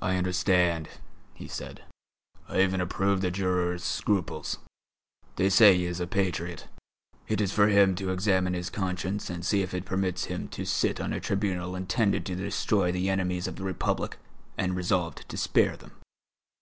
[0.00, 0.88] "I understand,"
[1.34, 1.82] he said,
[2.48, 4.56] "I even approve the juror's scruples.
[5.36, 6.68] They say he is a patriot;
[7.28, 10.64] it is for him to examine his conscience and see if it permits him to
[10.64, 14.16] sit on a tribunal intended to destroy the enemies of the Republic
[14.56, 15.92] and resolved to spare them.